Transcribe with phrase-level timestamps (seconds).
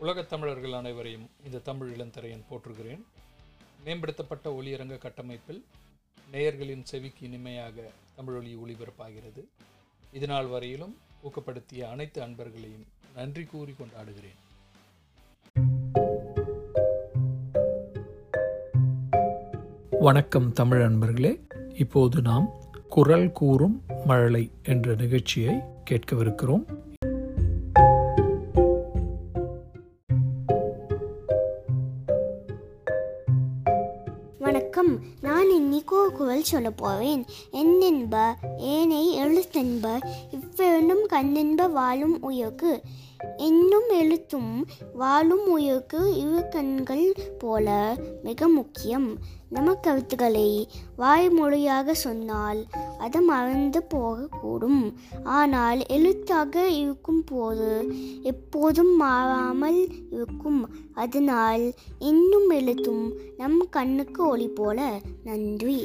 [0.00, 3.00] உலகத் தமிழர்கள் அனைவரையும் இந்த தமிழ் இளந்தரையன் போற்றுகிறேன்.
[3.84, 5.64] மேம்படுத்தப்பட்ட ஒளியரங்க கட்டமைப்பில்
[6.32, 9.44] நேயர்களின் செவிக்கு இனிமையாக தமிழொலி ஒளிபரப்பாகிறது.
[10.12, 14.38] இதுநாள் வரையிலும் ஊக்கப்படுத்திய அனைத்து அன்பர்களையும் நன்றி கூறி கொண்டாடுகிறேன்.
[20.00, 21.40] வணக்கம் தமிழ் அன்பர்களே.
[21.74, 22.50] இப்போது நாம்
[22.88, 25.54] குரல் கூறும் மழலை என்ற நிகழ்ச்சியை
[25.90, 26.88] கேட்கவிருக்கிறோம்.
[34.50, 34.69] வணக்கம்
[35.20, 38.16] நான் இன்னைக்கு குரல் சொல்ல போவேன் என்னென்ப
[38.56, 39.86] ஏனை எழுத்தென்ப
[40.30, 42.72] இவ்விரண்டும் கண்ணென்ப வாழும் உயர்க்கு
[43.36, 44.52] என்னும் எழுத்தும்
[44.94, 47.04] வாழும் உயர்க்கு இரு கண்கள்
[47.38, 49.08] போல மிக முக்கியம்.
[49.48, 52.60] நம்ம கருத்துக்களை வாய்மொழியாக சொன்னால்
[52.98, 54.82] அது மறந்து போகக்கூடும்.
[55.24, 57.70] ஆனால் எழுத்தாக இருக்கும் போது
[58.22, 60.60] எப்போதும் மாறாமல் இருக்கும்.
[60.94, 61.64] அதனால்
[61.98, 63.04] இன்னும் எழுத்தும்
[63.36, 65.80] நம் கண்ணுக்கு ஒளி போல நன்றி.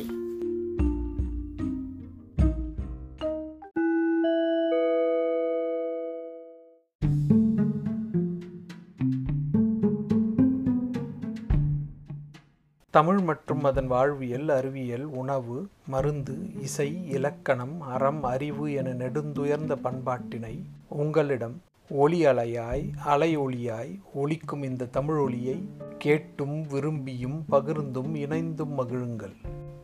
[12.93, 15.55] தமிழ் மற்றும் அதன் வாழ்வியல் அறிவியல் உணவு
[15.87, 20.53] மருந்து இசை இலக்கணம் அறம் அறிவு என நெடுந்துயர்ந்த பண்பாட்டினை
[20.87, 21.55] உங்களிடம்
[21.89, 29.35] ஒளி அலையாய் அலை ஒளியாய் ஒளிக்கும் இந்த தமிழ் ஒளியை கேட்டும் விரும்பியும் பகிர்ந்தும் இணைந்தும் மகிழுங்கள்.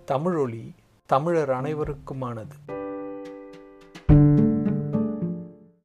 [0.06, 2.81] தமிழொலி தமிழர் அனைவருக்குமானது.